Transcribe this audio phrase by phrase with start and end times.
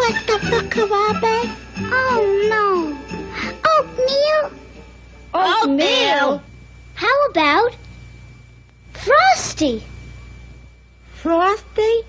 [0.00, 1.54] Click the Fukawabe.
[1.76, 2.96] Oh, no.
[3.70, 4.50] Oatmeal?
[5.34, 6.42] Oatmeal.
[6.94, 7.76] How about
[8.94, 9.82] Frosty?
[11.16, 12.00] Frosty?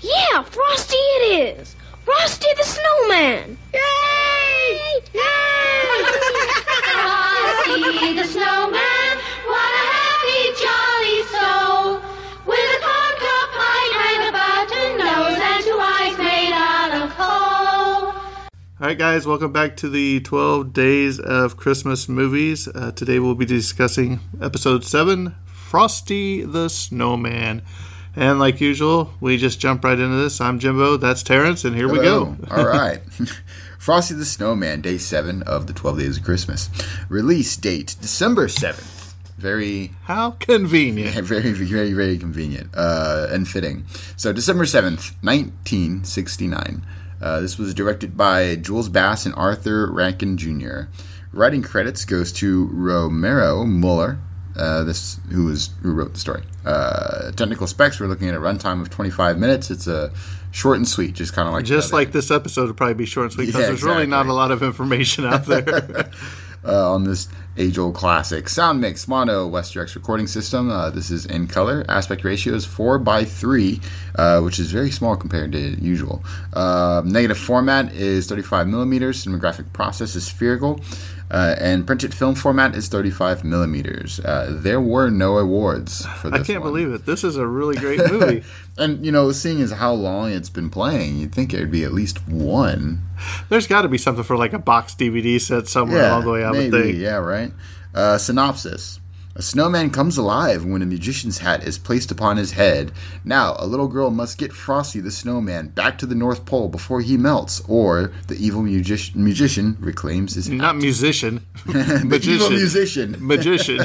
[0.00, 1.74] Yeah, Frosty it is.
[2.04, 3.56] Frosty the Snowman.
[3.72, 5.00] Yay!
[5.14, 5.22] Yay!
[7.72, 9.01] Frosty the snowman,
[18.82, 22.66] All right, guys, welcome back to the 12 Days of Christmas movies.
[22.66, 27.62] Uh, today we'll be discussing episode 7 Frosty the Snowman.
[28.16, 30.40] And like usual, we just jump right into this.
[30.40, 32.36] I'm Jimbo, that's Terrence, and here we go.
[32.50, 33.00] All right.
[33.78, 36.68] Frosty the Snowman, day seven of the 12 Days of Christmas.
[37.08, 39.14] Release date, December 7th.
[39.38, 41.14] Very How convenient.
[41.24, 43.84] very, very, very convenient uh, and fitting.
[44.16, 46.84] So, December 7th, 1969.
[47.22, 50.82] Uh, this was directed by Jules Bass and Arthur Rankin Jr.
[51.32, 54.18] Writing credits goes to Romeo Muller,
[54.56, 56.42] uh, this who was who wrote the story.
[56.64, 59.70] Uh, technical specs, we're looking at a runtime of 25 minutes.
[59.70, 60.12] It's a
[60.50, 63.24] short and sweet, just kind of like Just like this episode would probably be short
[63.24, 66.10] and sweet because Yeah, there's really not a lot of information out there.
[66.64, 68.48] uh, on this age old classic.
[68.48, 70.70] Sound mix, mono, Westrex recording system.
[70.70, 71.84] Uh, this is in color.
[71.88, 73.80] Aspect ratio is 4 by 3
[74.14, 76.22] uh, which is very small compared to usual.
[76.52, 79.24] Uh, negative format is 35 millimeters.
[79.24, 80.80] Cinematographic process is spherical.
[81.32, 84.20] Uh, and printed film format is 35 millimeters.
[84.20, 86.42] Uh, there were no awards for this.
[86.42, 86.72] I can't one.
[86.72, 87.06] believe it.
[87.06, 88.44] This is a really great movie.
[88.76, 91.84] And, you know, seeing as how long it's been playing, you'd think it would be
[91.84, 93.02] at least one.
[93.48, 96.44] There's got to be something for like a box DVD set somewhere along the way,
[96.44, 96.98] I would maybe, think.
[96.98, 97.50] Yeah, right.
[97.94, 99.00] Uh, synopsis.
[99.34, 102.92] A snowman comes alive when a magician's hat is placed upon his head.
[103.24, 107.00] Now, a little girl must get Frosty the snowman back to the North Pole before
[107.00, 110.56] he melts, or the evil music- magician reclaims his hat.
[110.56, 113.16] Not musician, the evil musician.
[113.20, 113.80] magician.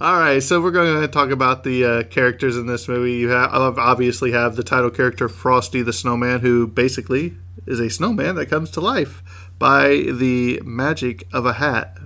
[0.00, 3.14] All right, so we're going to talk about the uh, characters in this movie.
[3.14, 7.34] You have obviously have the title character Frosty the Snowman, who basically
[7.66, 9.22] is a snowman that comes to life
[9.58, 11.98] by the magic of a hat.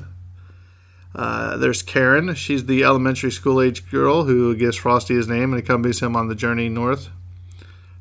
[1.15, 2.35] Uh, there's Karen.
[2.35, 6.29] She's the elementary school age girl who gives Frosty his name and accompanies him on
[6.29, 7.09] the journey north.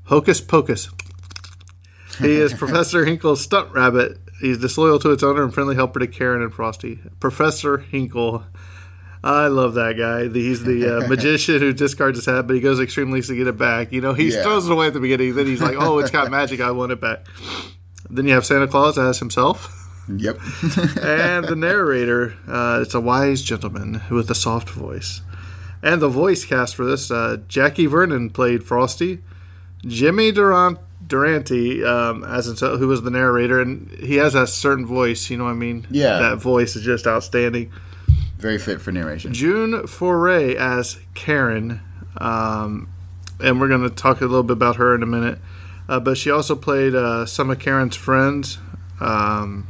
[0.06, 0.90] Hocus Pocus.
[2.20, 4.18] He is Professor Hinkle's stunt rabbit.
[4.40, 7.00] He's disloyal to its owner and friendly helper to Karen and Frosty.
[7.20, 8.44] Professor Hinkle.
[9.24, 10.28] I love that guy.
[10.30, 13.46] He's the uh, magician who discards his hat, but he goes extreme lengths to get
[13.46, 13.92] it back.
[13.92, 14.42] You know, he Yeah.
[14.42, 15.36] throws it away at the beginning.
[15.36, 16.60] Then he's like, "Oh, it's got magic.
[16.60, 17.26] I want it back."
[18.10, 20.40] Then you have Santa Claus as himself, Yep.
[21.02, 22.36] and the narrator.
[22.48, 25.22] Uh, it's a wise gentleman with a soft voice,
[25.82, 29.20] and the voice cast for this: uh, Jackie Vernon played Frosty,
[29.86, 30.80] Jimmy Durant.
[31.08, 35.30] Durante, um, as himself, who was the narrator, and he has a certain voice.
[35.30, 35.86] You know what I mean?
[35.90, 36.20] Yeah.
[36.20, 37.70] that voice is just outstanding.
[38.38, 39.34] Very fit for narration.
[39.34, 41.82] June Foray as Karen,
[42.18, 42.90] um,
[43.40, 45.40] and we're going to talk a little bit about her in a minute.
[45.90, 48.58] Uh, but she also played uh, some of Karen's friends,
[49.02, 49.68] um,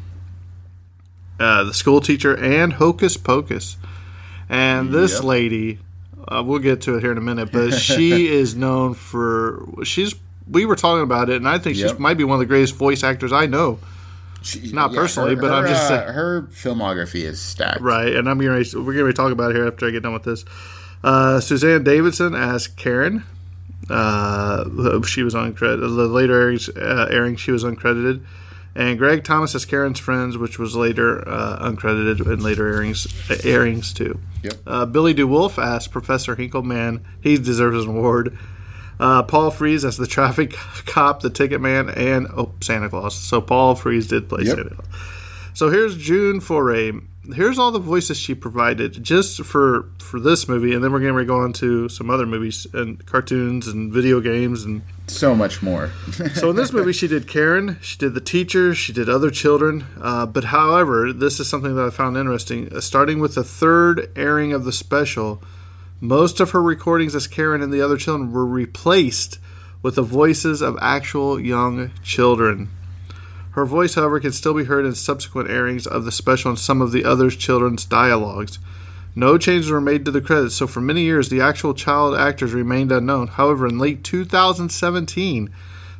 [1.41, 3.77] uh, the school teacher, and Hocus Pocus.
[4.49, 5.23] And this Yep.
[5.23, 5.79] lady,
[6.27, 10.13] uh, we'll get to it here in a minute, but she is known for she's.
[10.49, 12.75] We were talking about it, and I think she might be one of the greatest
[12.75, 13.79] voice actors I know.
[14.43, 17.79] She- Not personally, but I'm just uh, her filmography is stacked.
[17.81, 20.13] Right, and I'm gonna we're going to talk about it here after I get done
[20.13, 20.43] with this.
[21.03, 23.23] Uh, Suzanne Davidson as Karen.
[23.89, 25.81] Uh, she was uncredited.
[25.81, 28.23] The later airings, uh, airing, she was uncredited.
[28.75, 33.05] And Greg Thomas as Karen's friends, which was later uh, uncredited in later airings,
[33.43, 34.19] airings too.
[34.43, 34.53] Yep.
[34.65, 37.01] Uh, Billy De Wolfe as Professor Hinkleman.
[37.21, 38.37] He deserves an award.
[38.99, 40.51] Uh, Paul Frees as the traffic
[40.85, 43.15] cop, the ticket man, and oh, Santa Claus.
[43.15, 44.55] So Paul Frees did play Yep.
[44.55, 44.87] Santa Claus.
[45.53, 46.91] So here's June Foray.
[47.23, 51.15] Here's all the voices she provided just for for this movie, and then we're going
[51.15, 55.61] to go on to some other movies and cartoons and video games and So much
[55.61, 55.91] more.
[56.33, 59.85] so in this movie, she did Karen, she did the teacher, she did other children.
[60.01, 62.73] Uh, but however, this is something that I found interesting.
[62.73, 65.43] Uh, starting with the third airing of the special,
[65.99, 69.37] most of her recordings as Karen and the other children were replaced
[69.83, 72.69] with the voices of actual young children.
[73.51, 76.81] Her voice, however, can still be heard in subsequent airings of the special and some
[76.81, 78.59] of the other children's dialogues.
[79.13, 82.53] No changes were made to the credits, so for many years the actual child actors
[82.53, 83.27] remained unknown.
[83.27, 85.49] However, in late 2017,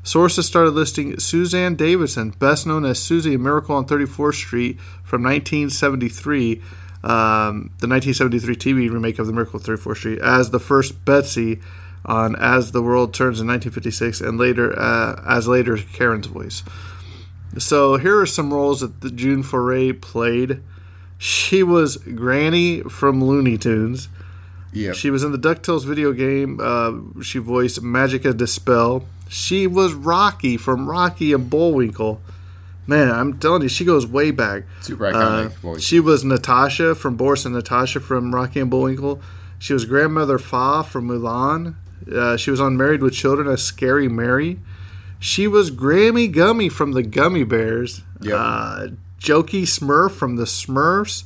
[0.02, 6.62] sources started listing Suzanne Davidson, best known as Susie Miracle on 34th Street from 1973,
[7.04, 11.60] um, the 1973 TV remake of The Miracle on 34th Street, as the first Betsy
[12.06, 16.64] on As the World Turns in 1956, and later uh, as later Karen's voice.
[17.58, 20.62] So here are some roles that the June Foray played.
[21.18, 24.08] She was Granny from Looney Tunes.
[24.74, 24.96] Yep.
[24.96, 26.60] She was in the DuckTales video game.
[26.62, 29.04] Uh, she voiced Magica De Spell.
[29.28, 32.22] She was Rocky from Rocky and Bullwinkle.
[32.88, 34.64] Man, I'm telling you, she goes way back.
[34.82, 35.82] Super Uh, iconic voice.
[35.84, 39.22] she was Natasha from Boris and Natasha from Rocky and Bullwinkle.
[39.60, 41.76] She was grandmother Fa from Mulan.
[42.12, 44.60] Uh, she was on Married with Children as Scary Mary.
[45.22, 48.02] She was Grammi Gummi from the Gummi Bears.
[48.22, 48.34] Yep.
[48.36, 48.88] Uh,
[49.20, 51.26] Jokey Smurf from the Smurfs.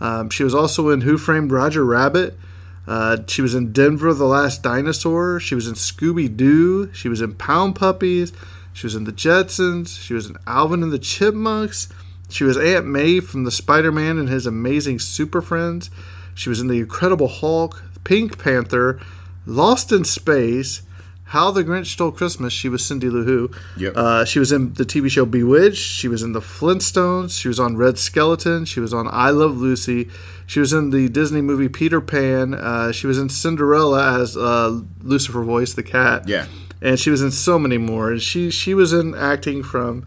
[0.00, 2.36] Um, she was also in Who Framed Roger Rabbit.
[2.84, 5.38] Uh, she was in Denver the Last Dinosaur.
[5.38, 6.92] She was in Scooby Doo.
[6.92, 8.32] She was in Pound Puppies.
[8.72, 10.00] She was in The Jetsons.
[10.00, 11.88] She was in Alvin and the Chipmunks.
[12.28, 15.90] She was Aunt May from the Spider Man and his amazing Super Friends.
[16.34, 19.00] She was in The Incredible Hulk, Pink Panther,
[19.46, 20.82] Lost in Space,
[21.28, 22.54] How the Grinch Stole Christmas.
[22.54, 23.50] She was Cindy Lou Who.
[23.76, 23.92] Yep.
[23.94, 25.76] Uh, she was in the TV show Bewitched.
[25.76, 27.38] She was in The Flintstones.
[27.38, 28.64] She was on Red Skelton.
[28.64, 30.08] She was on I Love Lucy.
[30.46, 32.54] She was in the Disney movie Peter Pan.
[32.54, 36.26] Uh, she was in Cinderella as uh, Lucifer voice, the cat.
[36.26, 36.46] Yeah.
[36.80, 38.10] And she was in so many more.
[38.10, 40.06] And she she was in acting from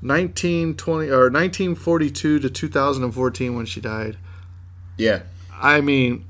[0.00, 4.16] 1920 or 1942 to 2014 when she died.
[4.96, 5.22] Yeah.
[5.52, 6.24] I mean,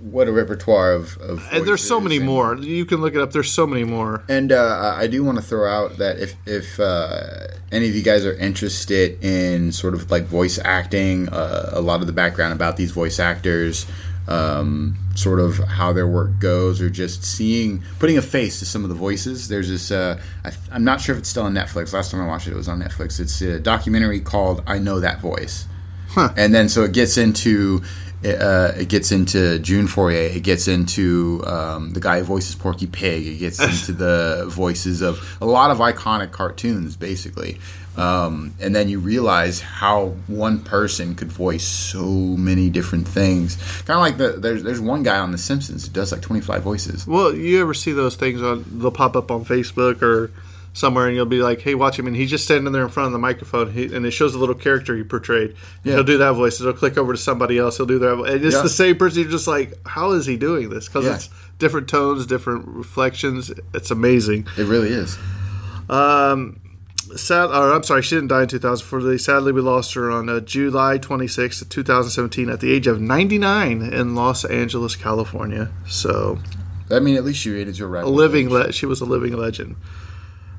[0.00, 1.18] What a repertoire of.
[1.18, 2.56] of and there's so many and- more.
[2.56, 3.32] You can look it up.
[3.32, 4.24] There's so many more.
[4.28, 8.02] And uh, I do want to throw out that if if uh, any of you
[8.02, 12.54] guys are interested in sort of like voice acting, uh, a lot of the background
[12.54, 13.84] about these voice actors,
[14.26, 18.84] um, sort of how their work goes, or just seeing putting a face to some
[18.84, 19.48] of the voices.
[19.48, 19.90] There's this.
[19.90, 21.92] Uh, I, I'm not sure if it's still on Netflix.
[21.92, 23.20] Last time I watched it, it was on Netflix.
[23.20, 25.66] It's a documentary called "I Know That Voice."
[26.16, 27.82] and then so it gets into
[28.24, 30.36] uh, it gets into June Foray.
[30.36, 33.26] It gets into um, the guy who voices Porky Pig.
[33.26, 37.58] It gets into the voices of a lot of iconic cartoons, basically.
[37.96, 43.56] Um, and then you realize how one person could voice so many different things.
[43.84, 46.62] Kind of like the there's there's one guy on The Simpsons who does like 25
[46.62, 47.06] voices.
[47.06, 48.64] Well, you ever see those things on?
[48.70, 50.30] They'll pop up on Facebook or
[50.72, 53.06] somewhere, and you'll be like, "Hey, watch him!" And he's just standing there in front
[53.06, 55.54] of the microphone, he, and it shows the little character he portrayed.
[55.84, 55.94] Yeah.
[55.94, 56.60] He'll do that voice.
[56.60, 57.76] It'll click over to somebody else.
[57.76, 58.12] He'll do that.
[58.20, 58.62] And it's Yeah.
[58.62, 59.22] the same person.
[59.22, 61.14] You're just like, "How is he doing this?" Because Yeah.
[61.16, 63.50] it's different tones, different reflections.
[63.74, 64.46] It's amazing.
[64.56, 65.18] It really is.
[65.88, 66.56] Um,
[67.16, 69.18] sad, or I'm sorry, she didn't die in 2004.
[69.18, 74.14] Sadly, we lost her on uh, July 26th, 2017, at the age of 99 in
[74.14, 75.70] Los Angeles, California.
[75.88, 76.38] So
[76.90, 78.04] I mean, at least you rated your right.
[78.04, 79.76] a living le- she was a living legend.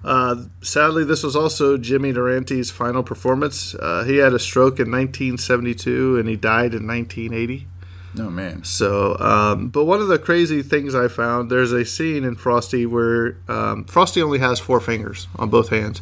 [0.04, 3.76] Uh, sadly, this was also Jimmy Durante's final performance.
[3.76, 7.68] Uh, he had a stroke in 1972 and he died in 1980.
[8.14, 8.64] No man.
[8.64, 12.86] So, um, but one of the crazy things I found there's a scene in Frosty
[12.86, 16.02] where um, Frosty only has four fingers on both hands.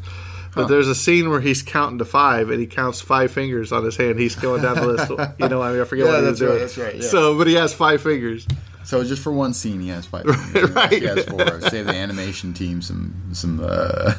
[0.55, 3.85] But there's a scene where he's counting to five, and he counts five fingers on
[3.85, 4.19] his hand.
[4.19, 5.09] He's going down the list.
[5.39, 6.51] You know, I mean, I forget Yeah, what he was doing.
[6.53, 7.01] right, that's right, yeah.
[7.03, 8.47] So, but he has five fingers.
[8.89, 10.25] So just for one scene, he has five.
[10.25, 10.71] minutes.
[10.75, 10.91] Right.
[10.91, 11.61] He has four.
[11.69, 14.13] Save the animation team some some uh,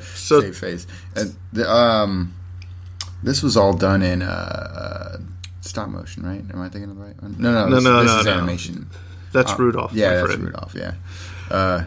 [0.00, 0.86] So- save face.
[1.14, 2.34] And the, um,
[3.22, 5.18] this was all done in uh, uh,
[5.60, 6.42] stop motion, right?
[6.52, 7.36] Am I thinking of the right one?
[7.38, 8.32] No, no, No, this, no, this no, is no.
[8.32, 8.90] animation.
[9.32, 9.92] That's Uh, Rudolph.
[9.92, 10.42] Yeah, that's friend.
[10.44, 10.74] Rudolph.
[10.74, 10.94] Yeah.
[11.48, 11.84] Uh,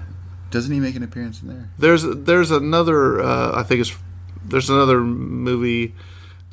[0.49, 1.69] doesn't he make an appearance in there?
[1.77, 3.19] There's there's another.
[3.21, 3.93] Uh, I think it's
[4.45, 5.93] there's another movie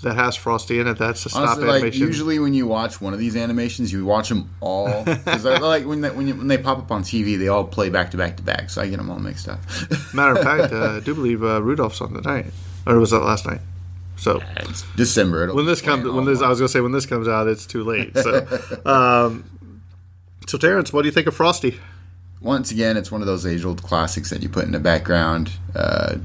[0.03, 0.99] that has Frosty in it.
[0.99, 2.07] That's a stop Honestly, like animation.
[2.07, 6.03] usually when you watch one of these animations, you watch them all because like when
[6.03, 8.37] they, when, you, when they pop up on TV, they all play back to back
[8.37, 8.71] to back.
[8.71, 9.61] So I get them all mixed up.
[10.15, 12.47] Matter of fact, uh, I do believe uh, Rudolph's on tonight,
[12.87, 13.61] or was that last night?
[14.17, 15.45] So It's December.
[15.45, 17.67] It'll when this comes, when this, I was gonna say when this comes out, it's
[17.67, 18.17] too late.
[18.17, 18.47] So,
[18.87, 19.45] um,
[20.47, 21.79] so Terrence, what do you think of Frosty?
[22.41, 25.51] once again, it's one of those age old classics that you put in the background,
[25.75, 26.17] uh,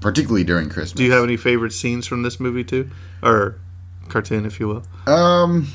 [0.00, 0.92] particularly during Christmas.
[0.92, 2.90] Do you have any favorite scenes from this movie too,
[3.22, 3.56] or
[4.08, 4.84] cartoon, if you will?
[5.12, 5.68] Um,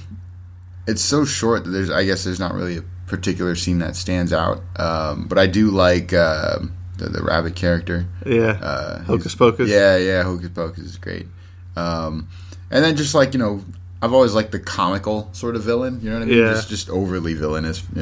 [0.87, 1.89] it's so short that there's.
[1.89, 4.61] I guess there's not really a particular scene that stands out.
[4.77, 6.59] Um, but I do like uh,
[6.97, 8.05] the, the rabbit character.
[8.25, 9.69] Yeah, Uh, Hocus Pocus.
[9.69, 11.27] Yeah, yeah, Hocus Pocus is great.
[11.75, 12.27] Um,
[12.71, 13.63] and then just like you know,
[14.01, 15.99] I've always liked the comical sort of villain.
[16.01, 16.37] You know what I mean?
[16.39, 16.53] Yeah.
[16.53, 17.81] Just, just overly villainous.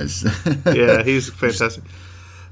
[0.66, 1.84] Yeah, he's fantastic.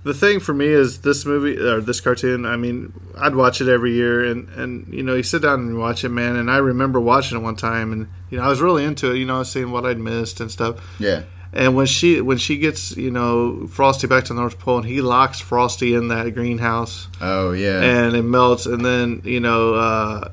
[0.04, 2.46] The thing for me is this movie or this cartoon.
[2.46, 5.80] I mean, I'd watch it every year, and and you know, you sit down and
[5.80, 6.36] watch it, man.
[6.36, 9.18] And I remember watching it one time, and you know, I was really into it.
[9.18, 10.76] You know, seeing what I'd missed and stuff.
[11.00, 11.24] yeah.
[11.56, 14.88] And when she when she gets you know Frosty back to the North Pole, and
[14.88, 17.80] he locks Frosty in that greenhouse, Oh yeah.
[17.80, 20.30] and it melts, and then you know, uh,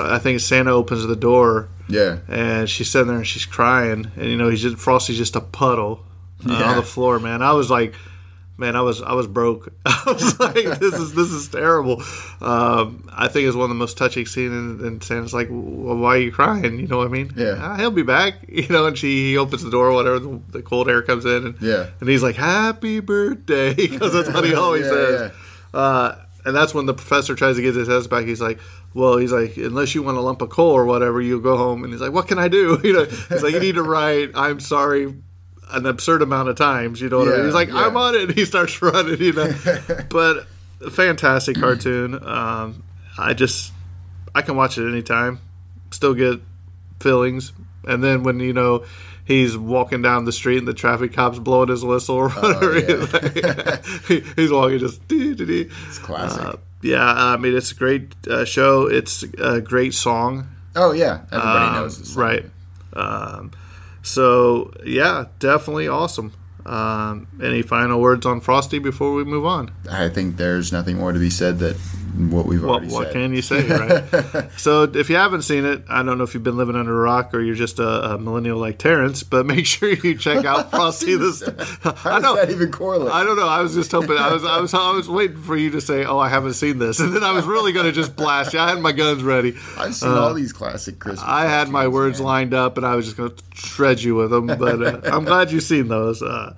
[0.00, 2.18] I think Santa opens the door, yeah.
[2.28, 5.40] and she's sitting there and she's crying, and you know he's just Frosty's just a
[5.40, 6.04] puddle
[6.48, 6.70] uh, Yeah.
[6.70, 7.40] on the floor, man.
[7.42, 7.94] I was like,
[8.58, 9.72] man, I was I was broke.
[9.86, 12.02] I was like, this is this is terrible.
[12.40, 15.96] Um, I think it's one of the most touching scenes, and, and Santa's like, well,
[15.96, 16.78] why are you crying?
[16.78, 17.32] You know what I mean?
[17.36, 17.56] Yeah.
[17.58, 18.34] "Ah, he'll be back.
[18.48, 21.46] You know, and she he opens the door, whatever, the, the cold air comes in,
[21.46, 21.88] and Yeah.
[22.00, 25.32] and he's like, happy birthday, because that's what he always Yeah, says.
[25.74, 28.24] Uh, and that's when the professor tries to get his head back.
[28.24, 28.58] He's like,
[28.94, 31.82] "Well, he's like, unless you want a lump of coal or whatever, you go home."
[31.84, 34.30] And he's like, "What can I do?" You know, he's like, "You need to write,
[34.34, 35.12] I'm sorry."
[35.72, 37.18] An absurd amount of times, you know.
[37.18, 37.44] What I mean?
[37.46, 37.86] He's like, yeah.
[37.86, 39.52] "I'm on it." And he starts running, you know.
[40.10, 40.46] but
[40.92, 42.14] fantastic cartoon.
[42.26, 42.84] Um,
[43.18, 43.72] I just,
[44.34, 45.40] I can watch it anytime.
[45.90, 46.40] Still get
[47.00, 47.52] feelings.
[47.84, 48.84] And then when you know
[49.24, 52.76] he's walking down the street and the traffic cop's blowing his whistle or whatever, Oh,
[52.76, 53.76] yeah.
[54.06, 55.06] he's, like- he's walking just.
[55.08, 55.70] dee, dee, dee.
[55.88, 56.42] It's classic.
[56.44, 58.86] Uh, yeah, I mean it's a great uh, show.
[58.86, 60.46] It's a great song,
[60.76, 61.22] oh yeah.
[61.32, 62.14] Everybody um, knows this.
[62.14, 62.44] right?
[62.92, 63.50] Um,
[64.06, 66.32] so yeah, definitely awesome.
[66.64, 69.70] Um, any final words on Frosty before we move on?
[69.90, 71.76] I think there's nothing more to be said that
[72.16, 73.12] what we've What, already what said.
[73.12, 74.50] can you say, right?
[74.56, 77.02] so if you haven't seen it, I don't know if you've been living under a
[77.02, 80.70] rock or you're just a, a millennial like Terrence, but make sure you check out
[80.70, 81.26] Frosty the.
[81.82, 82.36] How I does know.
[82.36, 83.12] that even correlate?
[83.12, 83.48] I don't know.
[83.48, 84.16] I was just hoping.
[84.16, 84.44] I was.
[84.44, 84.72] I was.
[84.74, 87.32] I was waiting for you to say, "Oh, I haven't seen this," and then I
[87.32, 88.58] was really going to just blast you.
[88.60, 89.54] I had my guns ready.
[89.76, 91.22] I've seen all these classic Christmas.
[91.22, 92.26] Uh, I had my words man.
[92.26, 94.46] lined up, and I was just going to shred you with them.
[94.46, 96.22] But uh, I'm glad you've seen those.
[96.22, 96.54] Uh,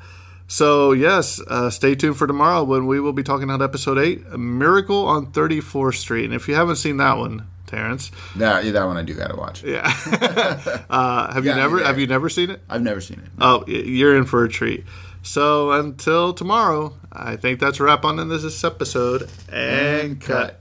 [0.49, 4.25] so yes, uh, stay tuned for tomorrow when we will be talking about episode eight,
[4.33, 6.25] "A Miracle on 34th Street.
[6.25, 9.63] And if you haven't seen that one, Terrence, yeah, that one I do gotta watch.
[9.63, 9.85] yeah,
[10.91, 11.87] uh, have you Yeah, never yeah.
[11.87, 12.61] have you never seen it?
[12.69, 13.29] I've never seen it.
[13.41, 14.85] Oh, you're in for a treat.
[15.23, 20.61] So until tomorrow, I think that's a wrap on this episode and cut.